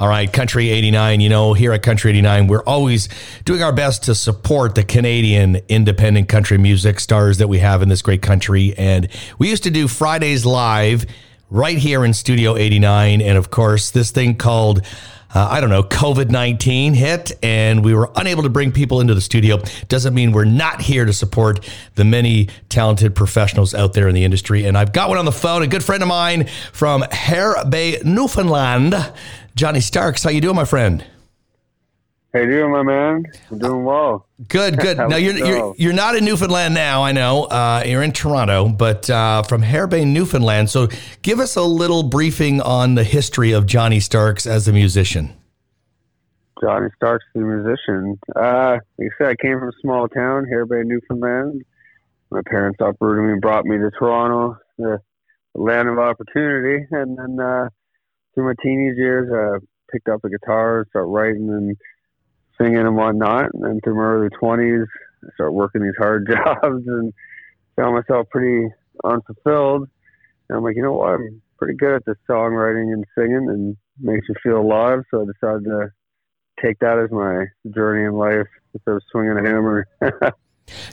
All 0.00 0.08
right, 0.08 0.32
Country 0.32 0.70
89. 0.70 1.20
You 1.20 1.28
know, 1.28 1.52
here 1.52 1.72
at 1.72 1.82
Country 1.82 2.10
89, 2.12 2.46
we're 2.46 2.62
always 2.62 3.10
doing 3.44 3.62
our 3.62 3.70
best 3.70 4.04
to 4.04 4.14
support 4.14 4.74
the 4.74 4.82
Canadian 4.82 5.56
independent 5.68 6.26
country 6.26 6.56
music 6.56 7.00
stars 7.00 7.36
that 7.36 7.48
we 7.48 7.58
have 7.58 7.82
in 7.82 7.90
this 7.90 8.00
great 8.00 8.22
country. 8.22 8.72
And 8.78 9.08
we 9.38 9.50
used 9.50 9.64
to 9.64 9.70
do 9.70 9.88
Fridays 9.88 10.46
live 10.46 11.04
right 11.50 11.76
here 11.76 12.02
in 12.02 12.14
Studio 12.14 12.56
89. 12.56 13.20
And 13.20 13.36
of 13.36 13.50
course, 13.50 13.90
this 13.90 14.10
thing 14.10 14.36
called 14.36 14.80
uh, 15.32 15.46
I 15.48 15.60
don't 15.60 15.70
know, 15.70 15.84
COVID 15.84 16.28
19 16.30 16.94
hit 16.94 17.32
and 17.42 17.84
we 17.84 17.94
were 17.94 18.10
unable 18.16 18.42
to 18.42 18.48
bring 18.48 18.72
people 18.72 19.00
into 19.00 19.14
the 19.14 19.20
studio. 19.20 19.58
Doesn't 19.88 20.12
mean 20.12 20.32
we're 20.32 20.44
not 20.44 20.80
here 20.80 21.04
to 21.04 21.12
support 21.12 21.68
the 21.94 22.04
many 22.04 22.48
talented 22.68 23.14
professionals 23.14 23.72
out 23.72 23.92
there 23.92 24.08
in 24.08 24.14
the 24.14 24.24
industry. 24.24 24.64
And 24.64 24.76
I've 24.76 24.92
got 24.92 25.08
one 25.08 25.18
on 25.18 25.24
the 25.24 25.32
phone, 25.32 25.62
a 25.62 25.68
good 25.68 25.84
friend 25.84 26.02
of 26.02 26.08
mine 26.08 26.48
from 26.72 27.02
Hare 27.12 27.54
Bay, 27.68 28.00
Newfoundland, 28.04 28.94
Johnny 29.54 29.80
Starks. 29.80 30.22
How 30.22 30.30
you 30.30 30.40
doing, 30.40 30.56
my 30.56 30.64
friend? 30.64 31.04
How 32.32 32.40
you 32.40 32.46
doing, 32.46 32.70
my 32.70 32.82
man? 32.84 33.24
I'm 33.50 33.58
doing 33.58 33.84
well. 33.84 34.26
Good, 34.46 34.78
good. 34.78 34.96
now 35.08 35.16
you're, 35.16 35.36
you're 35.36 35.74
you're 35.76 35.92
not 35.92 36.14
in 36.14 36.24
Newfoundland 36.24 36.74
now. 36.74 37.02
I 37.02 37.10
know 37.10 37.44
uh, 37.44 37.82
you're 37.84 38.02
in 38.02 38.12
Toronto, 38.12 38.68
but 38.68 39.10
uh, 39.10 39.42
from 39.42 39.62
Hare 39.62 39.88
Bay, 39.88 40.04
Newfoundland. 40.04 40.70
So 40.70 40.88
give 41.22 41.40
us 41.40 41.56
a 41.56 41.62
little 41.62 42.04
briefing 42.04 42.60
on 42.60 42.94
the 42.94 43.02
history 43.02 43.50
of 43.50 43.66
Johnny 43.66 43.98
Starks 43.98 44.46
as 44.46 44.68
a 44.68 44.72
musician. 44.72 45.34
Johnny 46.60 46.88
Starks, 46.94 47.24
the 47.34 47.40
musician. 47.40 48.18
Uh, 48.36 48.78
like 48.98 49.08
I 49.12 49.18
said, 49.18 49.26
I 49.28 49.34
came 49.36 49.58
from 49.58 49.68
a 49.70 49.80
small 49.80 50.08
town, 50.08 50.44
Hare 50.44 50.66
Bay, 50.66 50.82
Newfoundland. 50.84 51.64
My 52.30 52.42
parents 52.46 52.78
uprooted 52.80 53.24
me 53.24 53.32
and 53.32 53.40
brought 53.40 53.64
me 53.64 53.76
to 53.78 53.90
Toronto, 53.90 54.56
the 54.78 55.00
land 55.54 55.88
of 55.88 55.98
opportunity. 55.98 56.86
And 56.92 57.18
then 57.18 57.40
uh, 57.44 57.68
through 58.34 58.46
my 58.46 58.54
teenage 58.62 58.96
years, 58.96 59.30
I 59.32 59.64
picked 59.92 60.08
up 60.08 60.24
a 60.24 60.30
guitar, 60.30 60.86
started 60.90 61.08
writing 61.08 61.48
and 61.48 61.76
singing 62.60 62.78
and 62.78 62.96
whatnot. 62.96 63.52
And 63.54 63.64
then 63.64 63.80
through 63.82 63.96
my 63.96 64.02
early 64.02 64.28
20s, 64.40 64.86
I 65.24 65.28
started 65.34 65.52
working 65.52 65.82
these 65.82 65.92
hard 65.98 66.26
jobs 66.30 66.86
and 66.86 67.12
found 67.76 67.94
myself 67.94 68.28
pretty 68.30 68.68
unfulfilled. 69.04 69.88
And 70.48 70.58
I'm 70.58 70.64
like, 70.64 70.76
you 70.76 70.82
know 70.82 70.92
what? 70.92 71.14
I'm 71.14 71.42
pretty 71.58 71.76
good 71.76 71.94
at 71.94 72.04
this 72.06 72.16
songwriting 72.28 72.92
and 72.92 73.04
singing 73.16 73.48
and 73.48 73.76
makes 73.98 74.28
me 74.28 74.34
feel 74.42 74.58
alive. 74.58 75.00
So 75.10 75.22
I 75.22 75.24
decided 75.24 75.64
to 75.64 75.88
take 76.62 76.78
that 76.80 76.98
as 76.98 77.10
my 77.10 77.46
journey 77.74 78.04
in 78.04 78.12
life 78.12 78.46
instead 78.74 78.92
of 78.92 79.02
swinging 79.10 79.38
a 79.38 79.48
hammer. 79.48 79.86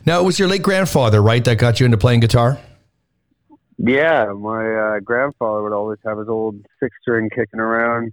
now, 0.06 0.20
it 0.20 0.24
was 0.24 0.40
your 0.40 0.48
late 0.48 0.64
grandfather, 0.64 1.22
right, 1.22 1.44
that 1.46 1.58
got 1.58 1.80
you 1.80 1.86
into 1.86 1.98
playing 1.98 2.22
guitar? 2.22 2.60
Yeah, 3.78 4.34
my 4.34 4.74
uh, 4.74 5.00
grandfather 5.02 5.62
would 5.64 5.74
always 5.74 6.00
have 6.06 6.18
his 6.18 6.28
old 6.28 6.66
six 6.80 6.96
string 7.02 7.30
kicking 7.30 7.60
around 7.60 8.12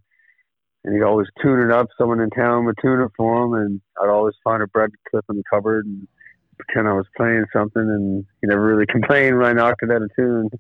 and 0.84 0.95
he'd 0.95 1.03
always 1.03 1.27
tune 1.43 1.61
it 1.61 1.70
up. 1.70 1.89
Someone 1.98 2.20
in 2.20 2.31
town 2.31 2.67
would 2.67 2.77
tune 2.81 3.01
it 3.01 3.11
for 3.17 3.45
him, 3.45 3.55
and 3.55 3.81
I'd 4.01 4.11
always 4.11 4.35
find 4.45 4.62
a 4.62 4.67
bread 4.67 4.91
clip 5.11 5.25
in 5.31 5.37
the 5.37 5.42
cupboard 5.51 5.87
and 5.87 6.07
pretend 6.59 6.89
I 6.89 6.92
was 6.92 7.07
playing 7.17 7.47
something, 7.53 7.83
and 7.83 8.25
he 8.41 8.47
never 8.47 8.62
really 8.62 8.87
complained 8.91 9.39
when 9.39 9.47
I 9.47 9.53
knocked 9.53 9.83
it 9.83 9.91
out 9.91 10.03
of 10.03 10.11
tune. 10.15 10.51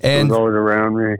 And 0.00 0.28
it 0.28 0.30
was 0.30 0.38
always 0.38 0.54
around 0.54 0.96
me. 0.96 1.16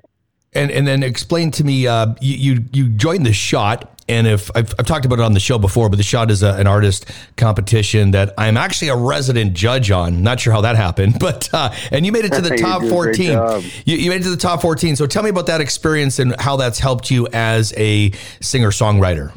And 0.54 0.70
and 0.70 0.86
then 0.86 1.02
explain 1.02 1.50
to 1.52 1.64
me, 1.64 1.86
uh, 1.86 2.14
you, 2.20 2.54
you 2.54 2.64
you 2.72 2.88
joined 2.88 3.26
the 3.26 3.32
shot 3.32 3.97
and 4.08 4.26
if 4.26 4.50
I've, 4.54 4.74
I've, 4.78 4.86
talked 4.86 5.04
about 5.04 5.18
it 5.18 5.22
on 5.22 5.34
the 5.34 5.40
show 5.40 5.58
before, 5.58 5.88
but 5.88 5.96
the 5.96 6.02
shot 6.02 6.30
is 6.30 6.42
a, 6.42 6.54
an 6.54 6.66
artist 6.66 7.06
competition 7.36 8.12
that 8.12 8.32
I'm 8.38 8.56
actually 8.56 8.88
a 8.88 8.96
resident 8.96 9.52
judge 9.52 9.90
on. 9.90 10.22
Not 10.22 10.40
sure 10.40 10.52
how 10.52 10.62
that 10.62 10.76
happened, 10.76 11.16
but 11.20 11.52
uh, 11.52 11.72
and 11.90 12.06
you 12.06 12.12
made 12.12 12.24
it 12.24 12.32
to 12.32 12.40
the 12.40 12.56
top 12.56 12.82
14. 12.82 13.64
You, 13.84 13.96
you, 13.96 14.10
made 14.10 14.22
it 14.22 14.24
to 14.24 14.30
the 14.30 14.36
top 14.36 14.62
14. 14.62 14.96
So 14.96 15.06
tell 15.06 15.22
me 15.22 15.30
about 15.30 15.46
that 15.46 15.60
experience 15.60 16.18
and 16.18 16.34
how 16.40 16.56
that's 16.56 16.78
helped 16.78 17.10
you 17.10 17.28
as 17.32 17.74
a 17.76 18.12
singer 18.40 18.70
songwriter. 18.70 19.32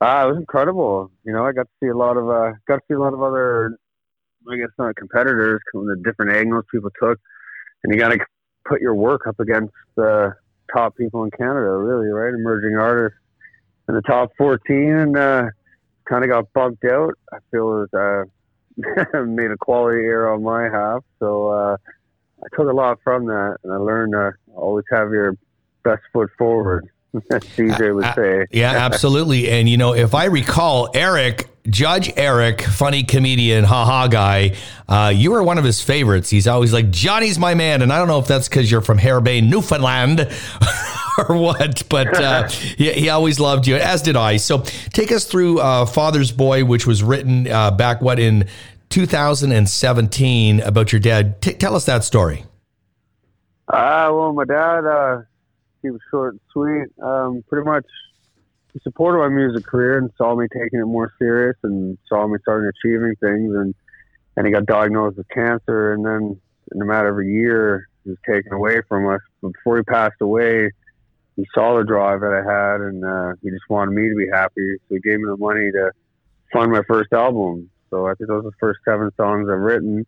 Uh, 0.00 0.24
it 0.26 0.28
was 0.28 0.36
incredible. 0.36 1.10
You 1.24 1.32
know, 1.32 1.46
I 1.46 1.52
got 1.52 1.62
to 1.62 1.72
see 1.80 1.88
a 1.88 1.96
lot 1.96 2.16
of 2.16 2.28
uh, 2.28 2.52
got 2.66 2.76
to 2.76 2.82
see 2.88 2.94
a 2.94 2.98
lot 2.98 3.14
of 3.14 3.22
other, 3.22 3.78
I 4.50 4.56
guess 4.56 4.68
not 4.78 4.96
competitors, 4.96 5.60
the 5.72 5.96
different 6.04 6.36
angles 6.36 6.64
people 6.70 6.90
took, 7.00 7.18
and 7.82 7.94
you 7.94 8.00
got 8.00 8.08
to 8.08 8.18
put 8.66 8.80
your 8.80 8.94
work 8.94 9.26
up 9.26 9.38
against 9.40 9.72
the 9.96 10.34
top 10.74 10.96
people 10.96 11.24
in 11.24 11.30
Canada, 11.30 11.70
really, 11.70 12.08
right? 12.08 12.34
Emerging 12.34 12.76
artists 12.76 13.18
in 13.88 13.94
the 13.94 14.02
top 14.02 14.32
14 14.36 14.76
and 14.76 15.16
uh, 15.16 15.46
kind 16.04 16.24
of 16.24 16.30
got 16.30 16.52
bumped 16.52 16.84
out. 16.84 17.14
I 17.32 17.38
feel 17.50 17.82
as 17.82 17.94
uh, 19.14 19.22
made 19.24 19.50
a 19.50 19.56
quality 19.56 20.02
error 20.02 20.32
on 20.32 20.42
my 20.42 20.64
half. 20.64 21.04
So 21.18 21.48
uh, 21.48 21.76
I 22.42 22.56
took 22.56 22.68
a 22.68 22.74
lot 22.74 22.98
from 23.02 23.26
that, 23.26 23.58
and 23.62 23.72
I 23.72 23.76
learned 23.76 24.12
to 24.12 24.32
always 24.54 24.84
have 24.90 25.10
your 25.10 25.36
best 25.82 26.02
foot 26.12 26.30
forward. 26.38 26.88
CJ 27.14 27.94
would 27.94 28.12
say. 28.16 28.46
yeah, 28.50 28.70
absolutely. 28.86 29.48
And 29.48 29.68
you 29.68 29.76
know, 29.76 29.94
if 29.94 30.14
I 30.14 30.24
recall, 30.24 30.90
Eric 30.94 31.48
Judge 31.68 32.12
Eric, 32.16 32.60
funny 32.60 33.04
comedian, 33.04 33.64
haha 33.64 34.06
guy, 34.08 34.54
uh, 34.86 35.12
you 35.14 35.30
were 35.30 35.42
one 35.42 35.56
of 35.56 35.64
his 35.64 35.80
favorites. 35.80 36.28
He's 36.28 36.46
always 36.46 36.72
like, 36.74 36.90
Johnny's 36.90 37.38
my 37.38 37.54
man. 37.54 37.80
And 37.80 37.90
I 37.92 37.98
don't 37.98 38.08
know 38.08 38.18
if 38.18 38.26
that's 38.26 38.48
because 38.48 38.70
you're 38.70 38.82
from 38.82 38.98
Hare 38.98 39.20
Bay, 39.20 39.40
Newfoundland 39.40 40.28
or 41.28 41.36
what, 41.36 41.84
but 41.88 42.20
uh, 42.20 42.48
he, 42.48 42.92
he, 42.92 43.08
always 43.08 43.38
loved 43.38 43.66
you, 43.66 43.76
as 43.76 44.02
did 44.02 44.16
I. 44.16 44.36
So 44.36 44.58
take 44.92 45.12
us 45.12 45.24
through 45.24 45.60
uh, 45.60 45.86
Father's 45.86 46.32
Boy, 46.32 46.64
which 46.64 46.86
was 46.86 47.02
written 47.02 47.48
uh, 47.50 47.70
back, 47.70 48.00
what, 48.00 48.18
in 48.18 48.48
2017 48.90 50.60
about 50.60 50.92
your 50.92 51.00
dad. 51.00 51.40
T- 51.40 51.54
tell 51.54 51.74
us 51.76 51.86
that 51.86 52.04
story. 52.04 52.44
Uh, 53.68 54.10
well, 54.12 54.32
my 54.32 54.44
dad, 54.44 54.84
uh, 54.86 55.22
he 55.82 55.90
was 55.90 56.00
short 56.10 56.34
and 56.34 56.40
sweet. 56.52 57.04
Um, 57.04 57.44
pretty 57.48 57.64
much 57.64 57.86
he 58.72 58.80
supported 58.80 59.18
my 59.18 59.28
music 59.28 59.64
career 59.64 59.98
and 59.98 60.10
saw 60.18 60.34
me 60.34 60.46
taking 60.52 60.80
it 60.80 60.86
more 60.86 61.12
serious 61.18 61.56
and 61.62 61.96
saw 62.08 62.26
me 62.26 62.38
starting 62.42 62.70
achieving 62.76 63.14
things 63.20 63.54
and 63.54 63.74
and 64.36 64.46
he 64.46 64.52
got 64.52 64.66
diagnosed 64.66 65.16
with 65.16 65.28
cancer 65.28 65.92
and 65.92 66.04
then 66.04 66.40
in 66.74 66.82
a 66.82 66.84
matter 66.84 67.08
of 67.08 67.18
a 67.18 67.24
year 67.24 67.88
he 68.02 68.10
was 68.10 68.18
taken 68.26 68.52
away 68.52 68.82
from 68.88 69.08
us. 69.08 69.20
But 69.40 69.52
before 69.52 69.76
he 69.76 69.84
passed 69.84 70.20
away, 70.20 70.70
he 71.36 71.46
saw 71.54 71.76
the 71.76 71.84
drive 71.84 72.20
that 72.20 72.32
I 72.32 72.42
had 72.42 72.80
and 72.80 73.04
uh, 73.04 73.34
he 73.42 73.50
just 73.50 73.68
wanted 73.68 73.92
me 73.92 74.08
to 74.08 74.14
be 74.14 74.28
happy. 74.32 74.76
So 74.88 74.94
he 74.94 75.00
gave 75.00 75.18
me 75.18 75.26
the 75.26 75.36
money 75.36 75.70
to 75.72 75.92
fund 76.52 76.72
my 76.72 76.82
first 76.86 77.12
album. 77.12 77.70
So 77.90 78.06
I 78.06 78.14
think 78.14 78.28
those 78.28 78.44
are 78.44 78.50
the 78.50 78.56
first 78.60 78.80
seven 78.84 79.10
songs 79.16 79.48
I've 79.50 79.58
written, 79.58 80.06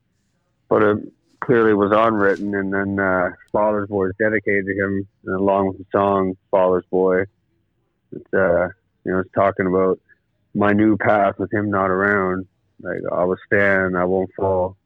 but 0.69 0.83
it 0.83 0.99
clearly 1.41 1.75
was 1.75 1.93
unwritten. 1.95 2.55
And 2.55 2.73
then 2.73 2.99
uh, 2.99 3.31
Father's 3.53 3.89
Boy 3.89 4.07
is 4.07 4.15
dedicated 4.19 4.67
to 4.67 4.73
him, 4.73 5.09
and 5.25 5.35
along 5.35 5.69
with 5.69 5.79
the 5.79 5.87
song 5.93 6.37
Father's 6.51 6.87
Boy 6.91 7.25
it's, 8.13 8.35
uh, 8.35 8.69
you 9.05 9.13
know, 9.13 9.19
it's 9.21 9.33
talking 9.35 9.67
about 9.67 9.99
my 10.55 10.73
new 10.73 10.97
path 10.97 11.39
with 11.39 11.53
him 11.53 11.71
not 11.71 11.91
around. 11.91 12.47
Like 12.81 12.99
I 13.13 13.25
will 13.25 13.37
stand, 13.47 13.97
I 13.97 14.05
won't 14.05 14.31
fall, 14.37 14.77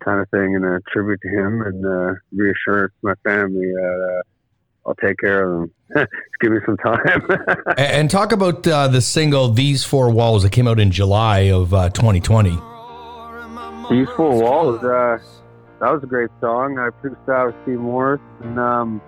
kind 0.00 0.20
of 0.20 0.28
thing, 0.30 0.54
and 0.54 0.64
a 0.64 0.80
tribute 0.92 1.20
to 1.22 1.28
him 1.28 1.62
and 1.62 1.84
uh, 1.84 2.14
reassurance 2.32 2.92
to 3.00 3.08
my 3.08 3.14
family 3.24 3.72
that 3.72 4.18
uh, 4.18 4.22
I'll 4.86 4.94
take 4.94 5.18
care 5.18 5.50
of 5.50 5.60
them. 5.60 5.74
Just 5.96 6.10
give 6.40 6.52
me 6.52 6.58
some 6.64 6.76
time. 6.78 7.22
and 7.76 8.10
talk 8.10 8.32
about 8.32 8.66
uh, 8.66 8.88
the 8.88 9.00
single 9.00 9.48
"These 9.50 9.84
Four 9.84 10.10
Walls" 10.10 10.42
that 10.42 10.52
came 10.52 10.66
out 10.66 10.80
in 10.80 10.90
July 10.90 11.50
of 11.50 11.70
2020. 11.70 12.50
Uh, 12.50 13.88
These 13.90 14.08
Four 14.16 14.40
Walls. 14.40 14.82
Uh, 14.82 15.18
that 15.80 15.92
was 15.92 16.02
a 16.02 16.06
great 16.06 16.30
song. 16.40 16.78
I 16.78 16.90
produced 16.90 17.24
that 17.26 17.44
with 17.46 17.54
Steve 17.62 17.80
Morris, 17.80 18.20
and 18.42 18.58
um, 18.58 19.00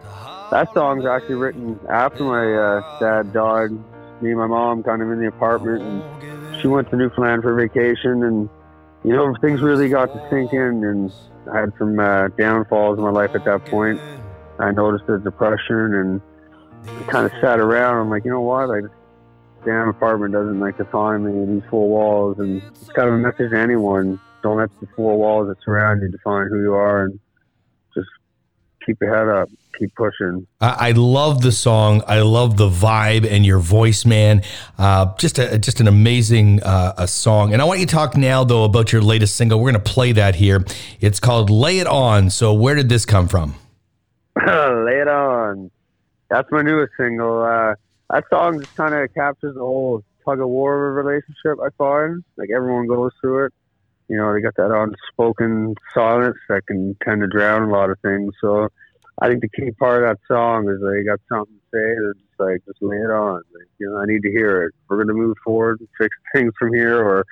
that 0.51 0.73
song's 0.73 1.05
actually 1.05 1.35
written 1.35 1.79
after 1.89 2.25
my 2.25 2.55
uh, 2.55 2.99
dad 2.99 3.33
died. 3.33 3.71
Me 4.23 4.31
and 4.31 4.39
my 4.39 4.47
mom 4.47 4.83
kind 4.83 5.03
of 5.03 5.11
in 5.11 5.21
the 5.21 5.27
apartment, 5.27 5.83
and 5.83 6.61
she 6.61 6.69
went 6.69 6.89
to 6.91 6.97
Newfoundland 6.97 7.43
for 7.43 7.55
vacation, 7.55 8.23
and 8.23 8.49
you 9.05 9.13
know 9.13 9.35
things 9.41 9.61
really 9.61 9.89
got 9.89 10.07
to 10.07 10.31
sink 10.31 10.53
in, 10.53 10.85
and 10.85 11.13
I 11.53 11.61
had 11.61 11.73
some 11.79 11.99
uh, 11.99 12.29
downfalls 12.29 12.99
in 12.99 13.05
my 13.05 13.11
life 13.11 13.35
at 13.35 13.45
that 13.45 13.67
point. 13.67 14.01
I 14.59 14.71
noticed 14.71 15.07
the 15.07 15.19
depression, 15.19 15.95
and 15.95 16.21
kind 17.09 17.27
of 17.27 17.33
sat 17.41 17.59
around. 17.59 18.01
I'm 18.01 18.11
like, 18.11 18.25
you 18.25 18.31
know 18.31 18.41
what? 18.41 18.69
Like, 18.69 18.85
damn 19.65 19.89
apartment 19.89 20.33
doesn't 20.33 20.61
like 20.61 20.77
define 20.77 21.25
me. 21.25 21.55
These 21.55 21.69
four 21.71 21.89
walls, 21.89 22.39
and 22.39 22.63
it's 22.63 22.89
kind 22.93 23.09
of 23.09 23.15
a 23.15 23.19
message 23.19 23.51
to 23.51 23.59
anyone. 23.59 24.21
Don't 24.43 24.57
let 24.57 24.71
the 24.81 24.89
four 24.97 25.19
walls 25.19 25.49
that 25.49 25.57
surround 25.65 26.03
you 26.03 26.09
define 26.09 26.49
who 26.49 26.61
you 26.61 26.75
are 26.75 27.05
and 27.05 27.21
just 27.95 28.09
keep 28.85 28.99
your 29.01 29.17
head 29.17 29.29
up 29.29 29.49
keep 29.79 29.95
pushing. 29.95 30.47
I, 30.61 30.93
love 30.93 31.43
the 31.43 31.53
song. 31.53 32.03
I 32.07 32.21
love 32.21 32.57
the 32.57 32.69
vibe 32.69 33.29
and 33.29 33.45
your 33.45 33.59
voice 33.59 34.05
man. 34.05 34.43
Uh, 34.79 35.15
just 35.17 35.39
a 35.39 35.59
just 35.59 35.81
an 35.81 35.89
amazing 35.89 36.63
uh, 36.63 36.95
a 36.99 37.09
song. 37.09 37.53
And 37.53 37.61
i 37.61 37.65
want 37.65 37.81
you 37.81 37.87
to 37.87 37.93
talk 37.93 38.17
now 38.17 38.45
though 38.45 38.65
about 38.65 38.93
your 38.93 39.03
latest 39.03 39.37
single. 39.37 39.59
We're 39.61 39.73
going 39.73 39.83
to 39.83 39.91
play 39.91 40.13
that 40.13 40.37
here. 40.37 40.65
It's 41.01 41.21
called 41.21 41.51
lay 41.51 41.79
it 41.79 41.87
on. 41.87 42.31
So 42.31 42.53
where 42.53 42.75
did 42.75 42.89
this 42.89 43.05
come 43.05 43.29
from 43.29 43.55
that's 46.35 46.51
my 46.51 46.63
newest 46.63 46.93
single 46.97 47.43
uh, 47.43 47.75
that 48.11 48.25
song 48.31 48.61
just 48.61 48.75
kind 48.75 48.95
of 48.95 49.13
captures 49.15 49.55
the 49.55 49.61
whole 49.61 50.03
tug 50.25 50.41
of 50.41 50.49
war 50.49 50.75
of 50.75 50.97
a 50.97 51.09
relationship 51.09 51.59
i 51.63 51.69
find 51.79 52.23
like 52.37 52.51
everyone 52.55 52.87
goes 52.87 53.13
through 53.21 53.47
it 53.47 53.53
you 54.13 54.19
know, 54.19 54.35
they 54.35 54.43
got 54.43 54.57
that 54.57 54.71
unspoken 54.71 55.75
silence 55.95 56.37
that 56.51 56.67
can 56.67 56.95
tend 57.03 57.23
to 57.23 57.27
drown 57.27 57.63
a 57.63 57.73
lot 57.73 57.89
of 57.89 57.99
things. 58.01 58.35
So 58.43 58.69
I 59.21 59.29
think 59.29 59.41
the 59.41 59.49
key 59.49 59.71
part 59.71 60.05
of 60.05 60.11
that 60.11 60.35
song 60.35 60.69
is 60.69 60.83
they 60.83 61.03
got 61.03 61.19
something 61.31 61.55
to 61.55 61.61
say, 61.73 61.95
they're 61.95 62.13
just 62.13 62.39
like, 62.39 62.63
just 62.67 62.83
lay 62.83 62.99
it 62.99 63.11
on. 63.11 63.37
Like, 63.55 63.69
you 63.79 63.89
know, 63.89 63.97
I 63.97 64.05
need 64.05 64.21
to 64.23 64.31
hear 64.31 64.65
it. 64.65 64.75
We're 64.87 64.99
going 64.99 65.09
to 65.09 65.15
move 65.15 65.39
forward 65.43 65.81
and 65.81 65.89
fix 65.97 66.15
things 66.35 66.53
from 66.59 66.75
here, 66.75 67.03
or 67.03 67.25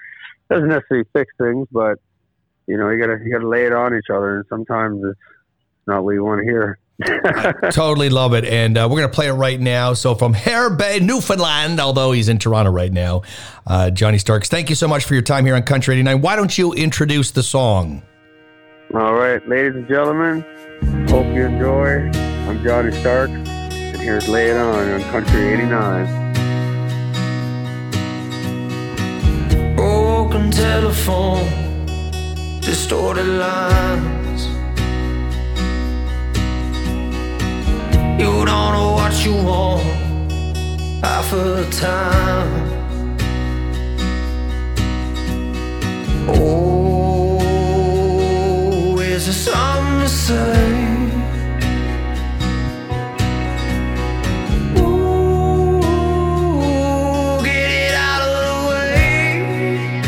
doesn't 0.49 0.69
necessarily 0.69 1.07
fix 1.13 1.31
things, 1.37 1.69
but 1.71 1.99
you 2.67 2.79
know, 2.79 2.89
you 2.89 2.99
gotta 2.99 3.19
you 3.25 3.33
gotta 3.33 3.49
lay 3.49 3.67
it 3.67 3.73
on 3.73 3.97
each 3.97 4.11
other, 4.11 4.37
and 4.37 4.45
sometimes 4.49 5.03
it's 5.05 5.19
not 5.87 6.05
what 6.05 6.13
you 6.13 6.25
want 6.25 6.39
to 6.41 6.45
hear. 6.45 6.79
I 7.03 7.71
totally 7.71 8.11
love 8.11 8.35
it. 8.35 8.45
And 8.45 8.77
uh, 8.77 8.87
we're 8.91 8.99
going 8.99 9.11
to 9.11 9.15
play 9.15 9.29
it 9.29 9.33
right 9.33 9.61
now. 9.61 9.95
So, 9.95 10.15
from 10.15 10.35
Hare 10.35 10.71
Bay, 10.71 11.01
Newfoundland, 11.01 11.81
although 11.81 12.13
he's 12.13 12.29
in 12.29 12.39
Toronto 12.39 12.71
right 12.71 12.93
now, 12.93 13.23
uh, 13.67 13.91
Johnny 13.91 14.19
Starks, 14.19 14.49
thank 14.49 14.69
you 14.69 14.77
so 14.77 14.87
much 14.89 15.05
for 15.05 15.15
your 15.15 15.23
time 15.23 15.47
here 15.47 15.55
on 15.55 15.63
Country 15.63 15.95
89. 15.95 16.21
Why 16.21 16.37
don't 16.37 16.57
you 16.57 16.73
introduce 16.73 17.31
the 17.31 17.43
song? 17.43 18.03
All 18.95 19.15
right, 19.15 19.47
ladies 19.49 19.77
and 19.77 19.87
gentlemen, 19.87 20.43
hope 21.09 21.27
you 21.27 21.47
enjoy. 21.47 22.11
I'm 22.49 22.63
Johnny 22.65 22.91
Starks, 22.91 23.33
and 23.33 23.97
here's 23.97 24.29
Lay 24.29 24.51
It 24.51 24.57
On 24.57 24.91
on 24.91 25.01
Country 25.13 25.53
89. 25.55 26.31
Broken 29.77 30.51
telephone, 30.51 31.47
distorted 32.61 33.27
lines. 33.27 34.20
You 38.21 38.45
don't 38.45 38.73
know 38.75 38.93
what 38.99 39.15
you 39.25 39.33
want 39.33 39.83
half 41.03 41.31
the 41.31 41.65
time. 41.71 42.69
Oh, 46.29 47.41
is 49.01 49.25
there 49.25 49.33
something 49.33 50.01
to 50.01 50.09
say? 50.09 50.85
Ooh, 54.77 55.81
get 57.43 57.71
it 57.87 57.95
out 57.95 58.23
of 58.29 58.35
the 58.45 58.55
way. 58.69 60.03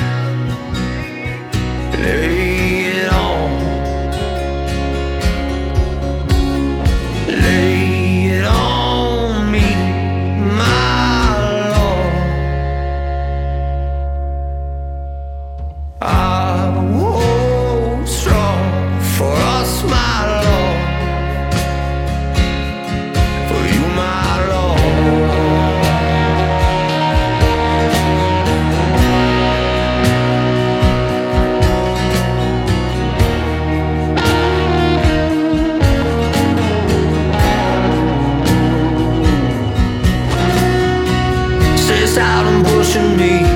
Pushing 42.92 43.16
me 43.16 43.51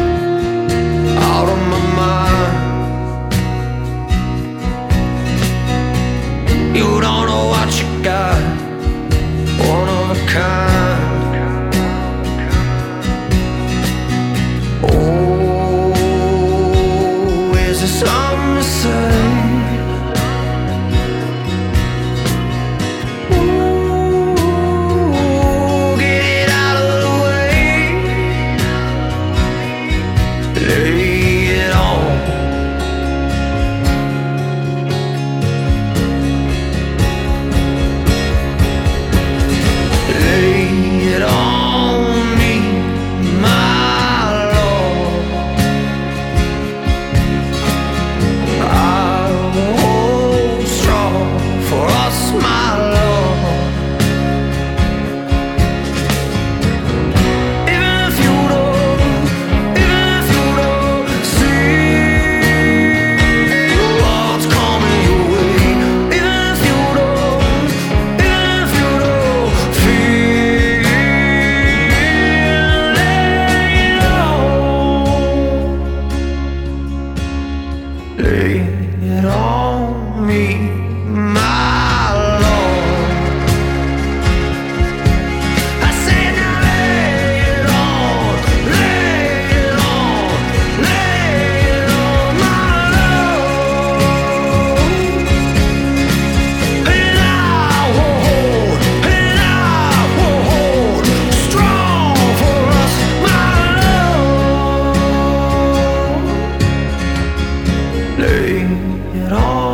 it 109.15 109.33
all. 109.33 109.66